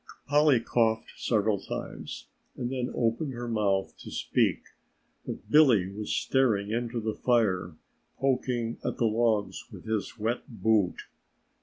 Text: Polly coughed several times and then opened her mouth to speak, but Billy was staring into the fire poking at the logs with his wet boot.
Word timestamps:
Polly 0.27 0.59
coughed 0.59 1.11
several 1.15 1.59
times 1.59 2.25
and 2.57 2.71
then 2.71 2.91
opened 2.95 3.33
her 3.33 3.47
mouth 3.47 3.95
to 3.99 4.09
speak, 4.09 4.63
but 5.27 5.47
Billy 5.51 5.85
was 5.91 6.11
staring 6.11 6.71
into 6.71 6.99
the 6.99 7.13
fire 7.13 7.75
poking 8.17 8.79
at 8.83 8.97
the 8.97 9.05
logs 9.05 9.65
with 9.71 9.85
his 9.85 10.17
wet 10.17 10.41
boot. 10.47 11.03